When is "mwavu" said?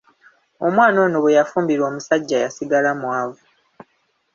2.99-3.43